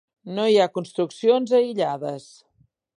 No 0.37 0.45
hi 0.51 0.55
ha 0.61 0.67
construccions 0.77 1.55
aïllades. 1.61 2.29